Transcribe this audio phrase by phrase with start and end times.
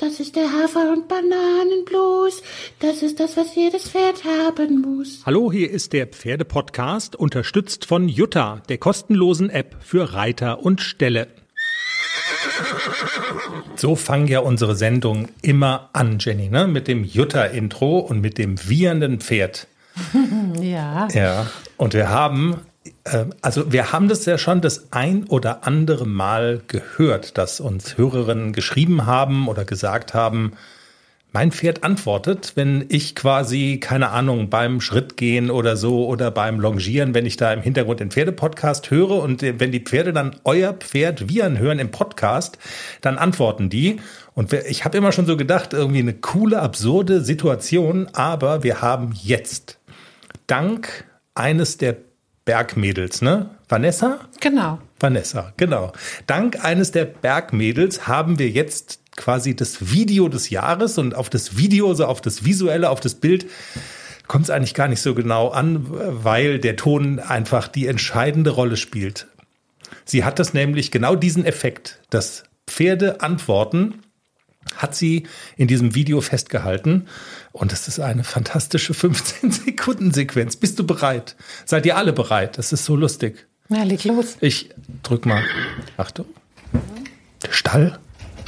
[0.00, 2.42] Das ist der Hafer- und Bananenblues.
[2.78, 5.20] Das ist das, was jedes Pferd haben muss.
[5.26, 11.26] Hallo, hier ist der Pferdepodcast, unterstützt von Jutta, der kostenlosen App für Reiter und Ställe.
[13.76, 16.66] So fangen ja unsere Sendungen immer an, Jenny, ne?
[16.66, 19.66] Mit dem Jutta-Intro und mit dem wiehernden Pferd.
[20.62, 21.08] Ja.
[21.12, 21.46] Ja.
[21.76, 22.60] Und wir haben,
[23.40, 28.52] also wir haben das ja schon das ein oder andere Mal gehört, dass uns Hörerinnen
[28.52, 30.52] geschrieben haben oder gesagt haben,
[31.32, 37.14] mein Pferd antwortet, wenn ich quasi, keine Ahnung, beim Schrittgehen oder so oder beim Longieren,
[37.14, 41.28] wenn ich da im Hintergrund den Pferdepodcast höre und wenn die Pferde dann euer Pferd
[41.28, 42.58] wiehern hören im Podcast,
[43.00, 44.00] dann antworten die.
[44.34, 49.12] Und ich habe immer schon so gedacht, irgendwie eine coole, absurde Situation, aber wir haben
[49.14, 49.78] jetzt
[50.48, 51.96] dank eines der
[52.44, 53.50] Bergmädels, ne?
[53.68, 54.20] Vanessa?
[54.40, 54.78] Genau.
[54.98, 55.92] Vanessa, genau.
[56.26, 61.56] Dank eines der Bergmädels haben wir jetzt quasi das Video des Jahres und auf das
[61.56, 63.46] Video, so also auf das Visuelle, auf das Bild
[64.30, 68.76] kommt es eigentlich gar nicht so genau an, weil der Ton einfach die entscheidende Rolle
[68.76, 69.26] spielt.
[70.04, 74.02] Sie hat das nämlich genau diesen Effekt, dass Pferde antworten,
[74.76, 75.24] hat sie
[75.56, 77.06] in diesem Video festgehalten.
[77.52, 80.56] Und es ist eine fantastische 15-Sekunden-Sequenz.
[80.56, 81.36] Bist du bereit?
[81.64, 82.58] Seid ihr alle bereit?
[82.58, 83.46] Das ist so lustig.
[83.68, 84.36] Na, leg los.
[84.40, 84.70] Ich
[85.02, 85.44] drück mal.
[85.96, 86.26] Achtung.
[87.42, 87.98] Der Stall.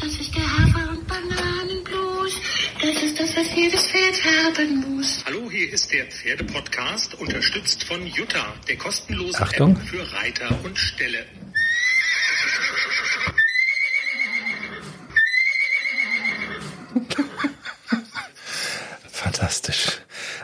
[0.00, 2.34] Das ist der Hafer- und Bananenblues.
[2.80, 5.24] Das ist das, was jedes Pferd haben muss.
[5.24, 9.76] Hallo, hier ist der Pferdepodcast, unterstützt von Jutta, der kostenlosen Achtung.
[9.76, 11.24] App für Reiter und Ställe.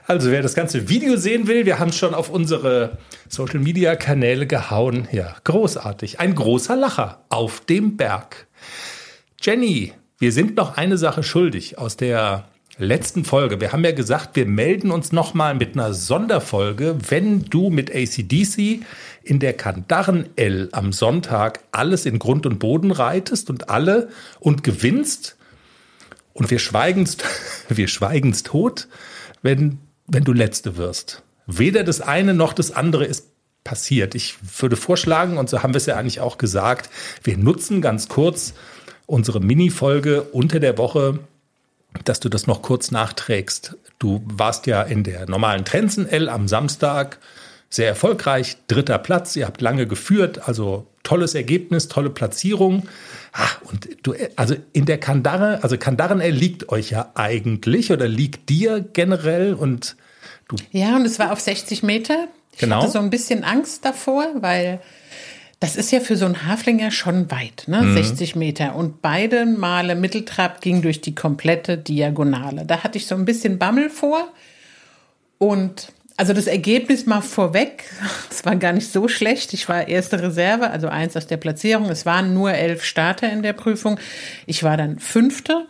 [0.08, 2.96] Also wer das ganze Video sehen will, wir haben es schon auf unsere
[3.28, 5.06] Social Media Kanäle gehauen.
[5.12, 6.18] Ja, großartig.
[6.18, 8.46] Ein großer Lacher auf dem Berg.
[9.38, 12.48] Jenny, wir sind noch eine Sache schuldig aus der
[12.78, 13.60] letzten Folge.
[13.60, 18.80] Wir haben ja gesagt, wir melden uns nochmal mit einer Sonderfolge, wenn du mit ACDC
[19.22, 24.08] in der Kandaren L am Sonntag alles in Grund und Boden reitest und alle
[24.40, 25.36] und gewinnst.
[26.32, 27.24] Und wir schweigenst,
[27.68, 28.88] wir schweigenst tot,
[29.42, 31.22] wenn, wenn du Letzte wirst.
[31.46, 33.26] Weder das eine noch das andere ist
[33.64, 34.14] passiert.
[34.14, 36.90] Ich würde vorschlagen, und so haben wir es ja eigentlich auch gesagt,
[37.22, 38.54] wir nutzen ganz kurz
[39.06, 41.18] unsere Mini-Folge unter der Woche,
[42.04, 43.76] dass du das noch kurz nachträgst.
[43.98, 47.18] Du warst ja in der normalen Trenzen-L am Samstag
[47.70, 52.86] sehr erfolgreich, dritter Platz, ihr habt lange geführt, also tolles Ergebnis, tolle Platzierung.
[53.32, 58.06] Ah, und du, also in der Kandare, also Kandaren L liegt euch ja eigentlich oder
[58.08, 59.96] liegt dir generell und
[60.48, 60.56] du.
[60.70, 62.28] Ja, und es war auf 60 Meter.
[62.52, 62.82] Ich Genau.
[62.82, 64.80] hatte so ein bisschen Angst davor, weil
[65.60, 67.80] das ist ja für so einen Haflinger schon weit, ne?
[67.82, 67.94] Mhm.
[67.94, 68.76] 60 Meter.
[68.76, 72.64] Und beide Male Mitteltrab ging durch die komplette Diagonale.
[72.66, 74.28] Da hatte ich so ein bisschen Bammel vor.
[75.38, 77.84] Und also das Ergebnis mal vorweg,
[78.30, 79.54] es war gar nicht so schlecht.
[79.54, 81.88] Ich war erste Reserve, also eins aus der Platzierung.
[81.88, 83.98] Es waren nur elf Starter in der Prüfung.
[84.44, 85.66] Ich war dann Fünfte.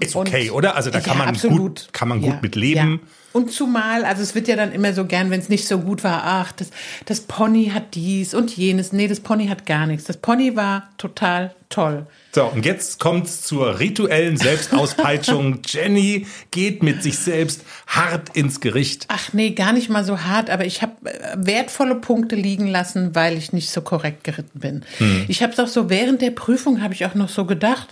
[0.00, 0.76] Ist okay, Und- oder?
[0.76, 1.58] Also da kann Ja, man absolut.
[1.58, 3.00] gut, kann man gut Ja, mit leben.
[3.02, 3.08] ja.
[3.32, 6.02] Und zumal, also es wird ja dann immer so gern, wenn es nicht so gut
[6.04, 6.70] war, ach, das,
[7.04, 8.92] das Pony hat dies und jenes.
[8.94, 10.04] Nee, das Pony hat gar nichts.
[10.04, 12.06] Das Pony war total toll.
[12.34, 15.60] So, und jetzt kommt's zur rituellen Selbstauspeitschung.
[15.66, 19.04] Jenny geht mit sich selbst hart ins Gericht.
[19.08, 20.92] Ach nee, gar nicht mal so hart, aber ich habe
[21.36, 24.82] wertvolle Punkte liegen lassen, weil ich nicht so korrekt geritten bin.
[25.28, 27.88] Ich habe es auch so während der Prüfung habe ich auch noch so gedacht,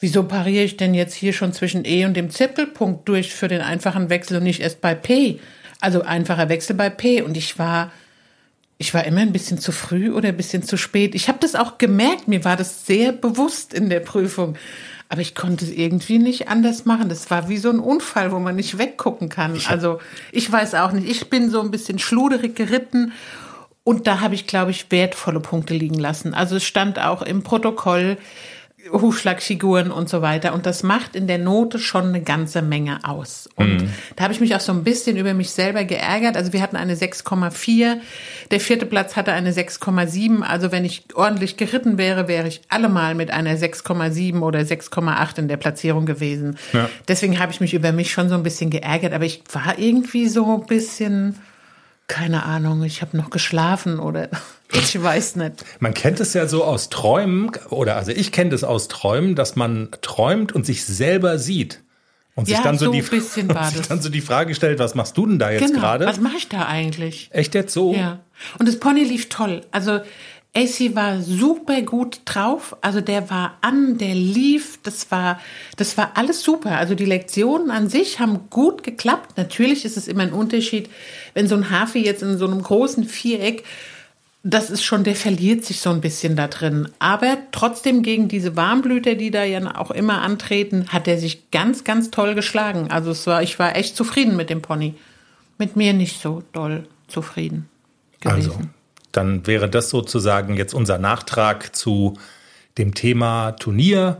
[0.00, 3.60] wieso pariere ich denn jetzt hier schon zwischen E und dem Zirkelpunkt durch für den
[3.60, 5.40] einfachen Wechsel und nicht erst bei P?
[5.80, 7.90] Also einfacher Wechsel bei P und ich war
[8.78, 11.14] ich war immer ein bisschen zu früh oder ein bisschen zu spät.
[11.14, 14.56] Ich habe das auch gemerkt, mir war das sehr bewusst in der Prüfung.
[15.08, 17.08] Aber ich konnte es irgendwie nicht anders machen.
[17.08, 19.58] Das war wie so ein Unfall, wo man nicht weggucken kann.
[19.68, 20.00] Also
[20.32, 21.08] ich weiß auch nicht.
[21.08, 23.12] Ich bin so ein bisschen schluderig geritten
[23.84, 26.34] und da habe ich, glaube ich, wertvolle Punkte liegen lassen.
[26.34, 28.18] Also es stand auch im Protokoll
[28.92, 30.54] Hufschlagfiguren und so weiter.
[30.54, 33.48] Und das macht in der Note schon eine ganze Menge aus.
[33.56, 36.36] Und da habe ich mich auch so ein bisschen über mich selber geärgert.
[36.36, 37.96] Also wir hatten eine 6,4.
[38.50, 40.42] Der vierte Platz hatte eine 6,7.
[40.42, 45.48] Also wenn ich ordentlich geritten wäre, wäre ich allemal mit einer 6,7 oder 6,8 in
[45.48, 46.58] der Platzierung gewesen.
[46.72, 46.88] Ja.
[47.08, 49.12] Deswegen habe ich mich über mich schon so ein bisschen geärgert.
[49.12, 51.36] Aber ich war irgendwie so ein bisschen,
[52.08, 54.28] keine Ahnung, ich habe noch geschlafen oder
[54.72, 55.64] ich weiß nicht.
[55.80, 59.56] Man kennt es ja so aus Träumen, oder also ich kenne das aus Träumen, dass
[59.56, 61.82] man träumt und sich selber sieht.
[62.34, 63.88] Und sich Ja, dann so, so die, bisschen war sich das.
[63.88, 65.80] dann so die Frage stellt, was machst du denn da jetzt Genau.
[65.80, 66.06] gerade?
[66.06, 67.30] Was mache ich da eigentlich?
[67.32, 67.94] Echt jetzt so?
[67.94, 68.20] Ja.
[68.58, 69.62] Und das Pony lief toll.
[69.70, 70.00] Also
[70.56, 75.38] AC war super gut drauf, also der war an, der lief, das war,
[75.76, 76.78] das war alles super.
[76.78, 79.36] Also die Lektionen an sich haben gut geklappt.
[79.36, 80.88] Natürlich ist es immer ein Unterschied,
[81.34, 83.64] wenn so ein Hafi jetzt in so einem großen Viereck,
[84.42, 86.88] das ist schon, der verliert sich so ein bisschen da drin.
[87.00, 91.84] Aber trotzdem gegen diese Warmblüter, die da ja auch immer antreten, hat er sich ganz,
[91.84, 92.90] ganz toll geschlagen.
[92.90, 94.94] Also es war, ich war echt zufrieden mit dem Pony.
[95.58, 97.68] Mit mir nicht so doll zufrieden
[98.20, 98.50] gewesen.
[98.52, 98.75] Also
[99.16, 102.18] dann wäre das sozusagen jetzt unser Nachtrag zu
[102.78, 104.18] dem Thema Turnier.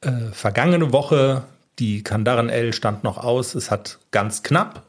[0.00, 1.44] Äh, vergangene Woche,
[1.78, 3.54] die Kandaren L stand noch aus.
[3.54, 4.82] Es hat ganz knapp.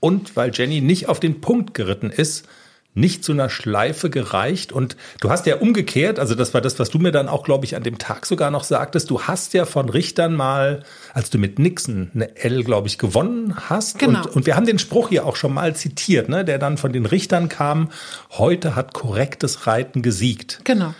[0.00, 2.46] Und weil Jenny nicht auf den Punkt geritten ist,
[2.94, 4.72] nicht zu einer Schleife gereicht.
[4.72, 7.64] Und du hast ja umgekehrt, also das war das, was du mir dann auch, glaube
[7.64, 10.82] ich, an dem Tag sogar noch sagtest, du hast ja von Richtern mal,
[11.14, 13.98] als du mit Nixon eine L, glaube ich, gewonnen hast.
[13.98, 14.24] Genau.
[14.24, 16.92] Und, und wir haben den Spruch hier auch schon mal zitiert, ne, der dann von
[16.92, 17.90] den Richtern kam,
[18.30, 20.60] heute hat korrektes Reiten gesiegt.
[20.64, 20.94] Genau.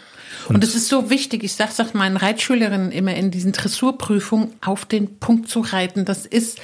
[0.49, 4.85] Und es ist so wichtig, ich sage es meinen Reitschülerinnen immer in diesen Dressurprüfungen, auf
[4.85, 6.05] den Punkt zu reiten.
[6.05, 6.59] Das ist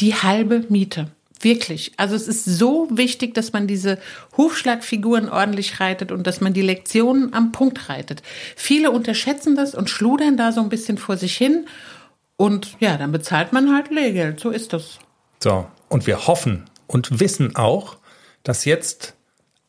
[0.00, 1.08] die halbe Miete.
[1.42, 1.92] Wirklich.
[1.96, 3.98] Also es ist so wichtig, dass man diese
[4.36, 8.22] Hufschlagfiguren ordentlich reitet und dass man die Lektionen am Punkt reitet.
[8.56, 11.66] Viele unterschätzen das und schludern da so ein bisschen vor sich hin.
[12.36, 14.38] Und ja, dann bezahlt man halt Lehrgeld.
[14.38, 15.00] So ist das.
[15.42, 17.98] So, und wir hoffen und wissen auch,
[18.44, 19.14] dass jetzt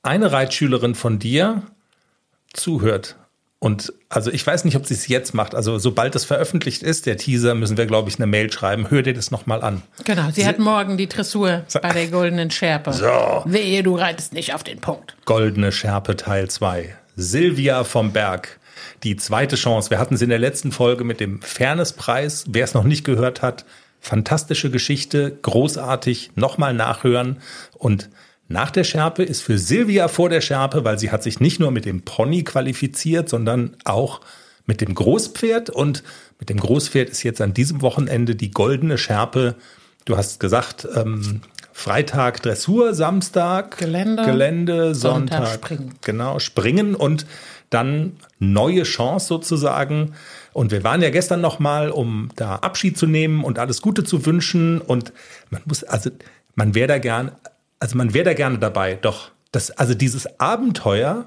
[0.03, 1.63] eine Reitschülerin von dir
[2.53, 3.15] zuhört
[3.63, 5.55] und also ich weiß nicht, ob sie es jetzt macht.
[5.55, 8.89] Also sobald es veröffentlicht ist, der Teaser, müssen wir, glaube ich, eine Mail schreiben.
[8.89, 9.83] Hör dir das nochmal an.
[10.03, 11.79] Genau, sie, sie, hat morgen die Dressur so.
[11.79, 12.91] bei der Goldenen Schärpe.
[12.91, 13.41] So.
[13.45, 15.15] Wehe, du reitest nicht auf den Punkt.
[15.23, 16.93] Goldene Schärpe Teil 2.
[17.15, 18.59] Silvia vom Berg.
[19.03, 19.91] Die zweite Chance.
[19.91, 22.43] Wir hatten sie in der letzten Folge mit dem Fairnesspreis.
[22.49, 23.63] Wer es noch nicht gehört hat,
[24.01, 27.37] fantastische Geschichte, großartig, nochmal nachhören
[27.77, 28.09] und
[28.47, 31.71] nach der Schärpe ist für Silvia vor der Schärpe, weil sie hat sich nicht nur
[31.71, 34.21] mit dem Pony qualifiziert, sondern auch
[34.65, 35.69] mit dem Großpferd.
[35.69, 36.03] Und
[36.39, 39.55] mit dem Großpferd ist jetzt an diesem Wochenende die goldene Schärpe.
[40.05, 41.41] Du hast gesagt, ähm,
[41.71, 45.95] Freitag Dressur, Samstag Gelände, Gelände Sonntag, Sonntag Springen.
[46.01, 47.25] Genau, Springen und
[47.71, 50.13] dann neue Chance sozusagen.
[50.53, 54.03] Und wir waren ja gestern noch mal, um da Abschied zu nehmen und alles Gute
[54.03, 54.79] zu wünschen.
[54.79, 55.13] Und
[55.49, 56.11] man muss, also
[56.53, 57.31] man wäre da gern
[57.83, 61.25] also man wäre da gerne dabei, doch das, also dieses Abenteuer,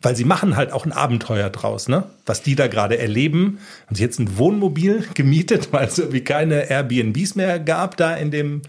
[0.00, 2.04] weil sie machen halt auch ein Abenteuer draus, ne?
[2.26, 3.58] Was die da gerade erleben.
[3.86, 8.30] Haben sie jetzt ein Wohnmobil gemietet, weil es irgendwie keine Airbnbs mehr gab da in
[8.30, 8.62] dem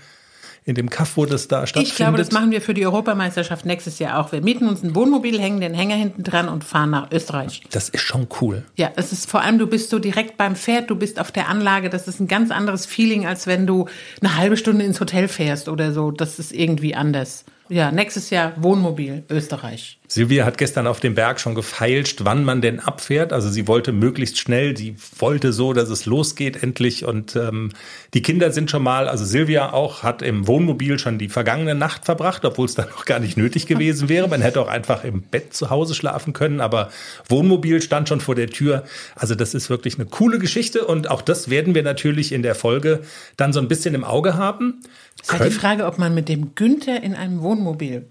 [0.64, 1.92] in dem Kaff, wo das da stattfindet?
[1.92, 4.32] Ich glaube, das machen wir für die Europameisterschaft nächstes Jahr auch.
[4.32, 7.64] Wir mieten uns ein Wohnmobil, hängen den Hänger hinten dran und fahren nach Österreich.
[7.72, 8.64] Das ist schon cool.
[8.76, 11.50] Ja, es ist vor allem, du bist so direkt beim Pferd, du bist auf der
[11.50, 11.90] Anlage.
[11.90, 13.88] Das ist ein ganz anderes Feeling, als wenn du
[14.22, 16.12] eine halbe Stunde ins Hotel fährst oder so.
[16.12, 17.46] Das ist irgendwie anders.
[17.70, 20.01] Ja, nächstes Jahr Wohnmobil, Österreich.
[20.12, 23.32] Silvia hat gestern auf dem Berg schon gefeilscht, wann man denn abfährt.
[23.32, 27.06] Also sie wollte möglichst schnell, sie wollte so, dass es losgeht endlich.
[27.06, 27.72] Und ähm,
[28.14, 32.04] die Kinder sind schon mal, also Silvia auch, hat im Wohnmobil schon die vergangene Nacht
[32.04, 34.28] verbracht, obwohl es dann noch gar nicht nötig gewesen wäre.
[34.28, 36.90] Man hätte auch einfach im Bett zu Hause schlafen können, aber
[37.30, 38.84] Wohnmobil stand schon vor der Tür.
[39.16, 42.56] Also das ist wirklich eine coole Geschichte und auch das werden wir natürlich in der
[42.56, 43.04] Folge
[43.38, 44.82] dann so ein bisschen im Auge haben.
[45.22, 48.08] Es ist halt die Frage, ob man mit dem Günther in einem Wohnmobil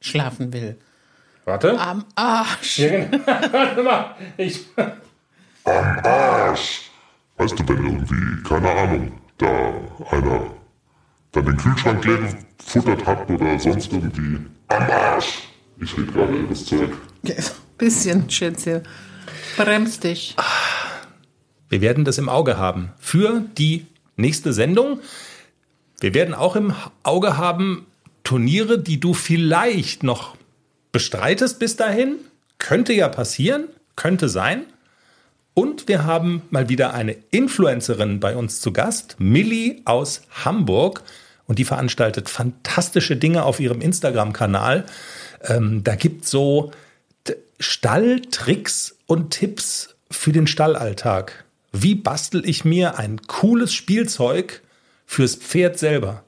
[0.00, 0.78] schlafen will.
[1.44, 1.78] Warte.
[1.78, 2.78] Am Arsch.
[2.78, 3.18] Ja, genau.
[3.52, 4.16] Warte mal.
[4.36, 4.66] Ich.
[5.64, 6.90] Am Arsch.
[7.36, 9.72] Weißt du, wenn irgendwie, keine Ahnung, da
[10.10, 10.46] einer
[11.32, 12.18] dann den Kühlschrank leer
[12.58, 14.38] gefuttert hat oder sonst irgendwie.
[14.68, 15.48] Am Arsch.
[15.80, 16.92] Ich rede gerade das Zeug.
[17.22, 17.34] Ja,
[17.76, 18.82] bisschen, Schätzchen.
[19.56, 20.36] Bremst dich.
[21.68, 22.92] Wir werden das im Auge haben.
[22.98, 23.86] Für die
[24.16, 25.00] nächste Sendung.
[26.00, 26.72] Wir werden auch im
[27.02, 27.86] Auge haben
[28.22, 30.36] Turniere, die du vielleicht noch
[30.94, 32.20] bestreitest bis dahin.
[32.58, 33.64] Könnte ja passieren,
[33.96, 34.64] könnte sein.
[35.52, 41.02] Und wir haben mal wieder eine Influencerin bei uns zu Gast, Millie aus Hamburg.
[41.46, 44.86] Und die veranstaltet fantastische Dinge auf ihrem Instagram-Kanal.
[45.42, 46.70] Ähm, da gibt so
[47.58, 51.44] Stalltricks und Tipps für den Stallalltag.
[51.72, 54.62] Wie bastel ich mir ein cooles Spielzeug
[55.06, 56.22] fürs Pferd selber,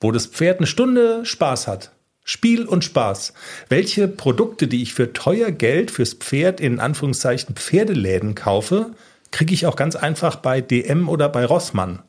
[0.00, 1.90] wo das Pferd eine Stunde Spaß hat?
[2.28, 3.34] Spiel und Spaß.
[3.68, 8.90] Welche Produkte, die ich für teuer Geld fürs Pferd in Anführungszeichen Pferdeläden kaufe,
[9.30, 12.02] kriege ich auch ganz einfach bei DM oder bei Rossmann.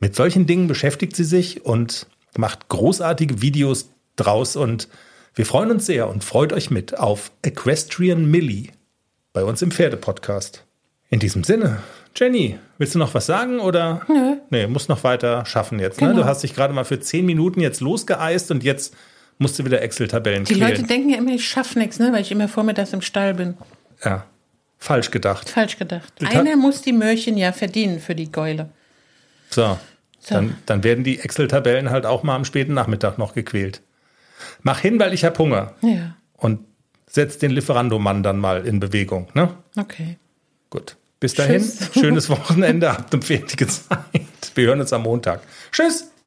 [0.00, 4.88] Mit solchen Dingen beschäftigt sie sich und macht großartige Videos draus und
[5.34, 8.68] wir freuen uns sehr und freut euch mit auf Equestrian Millie
[9.34, 10.64] bei uns im Pferdepodcast.
[11.10, 11.82] In diesem Sinne,
[12.16, 14.00] Jenny, willst du noch was sagen oder?
[14.08, 14.36] Nö.
[14.48, 16.00] Nee, musst noch weiter schaffen jetzt.
[16.00, 16.08] Ne?
[16.08, 16.22] Genau.
[16.22, 18.94] Du hast dich gerade mal für zehn Minuten jetzt losgeeist und jetzt
[19.42, 20.70] musste wieder Excel-Tabellen Die quälen.
[20.70, 23.56] Leute denken ja immer, ich schaffe nichts, ne, weil ich immer vormittags im Stall bin.
[24.04, 24.24] ja,
[24.78, 25.48] falsch gedacht.
[25.50, 26.12] Falsch gedacht.
[26.24, 28.70] Einer muss die Möhrchen ja verdienen für die Geule.
[29.50, 29.78] So,
[30.20, 30.34] So.
[30.36, 33.82] Dann, dann werden die Excel-Tabellen halt auch mal am späten Nachmittag noch gequält.
[34.62, 35.74] Mach hin, weil ich hab Hunger.
[35.82, 36.60] Ja, Und
[37.06, 39.28] setz den Lieferandomann dann mal in Bewegung.
[39.34, 39.50] Ne?
[39.76, 40.18] okay.
[40.70, 40.96] Gut.
[41.20, 41.90] Bis dahin, Tschüss.
[41.94, 44.08] schönes Wochenende, habt eine fertige Zeit.
[44.56, 45.40] Wir hören uns am Montag.
[45.70, 46.10] Tschüss.